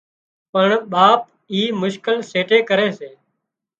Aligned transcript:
پڻ 0.53 0.67
ٻاپ 0.91 1.21
اي 1.53 1.61
مشڪل 1.81 2.17
سيٽي 2.31 2.59
ڪري 2.69 2.89
سي 2.99 3.09